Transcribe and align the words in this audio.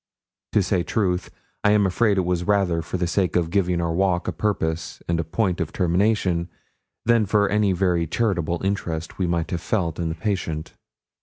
To 0.53 0.63
say 0.63 0.81
truth, 0.81 1.29
I 1.63 1.73
am 1.73 1.85
afraid 1.85 2.17
it 2.17 2.25
was 2.25 2.43
rather 2.43 2.81
for 2.81 2.97
the 2.97 3.05
sake 3.05 3.35
of 3.35 3.51
giving 3.51 3.79
our 3.79 3.93
walk 3.93 4.27
a 4.27 4.31
purpose 4.31 4.99
and 5.07 5.19
a 5.19 5.23
point 5.23 5.61
of 5.61 5.71
termination, 5.71 6.49
than 7.05 7.27
for 7.27 7.47
any 7.47 7.71
very 7.71 8.07
charitable 8.07 8.65
interest 8.65 9.19
we 9.19 9.27
might 9.27 9.51
have 9.51 9.61
felt 9.61 9.99
in 9.99 10.09
the 10.09 10.15
patient. 10.15 10.73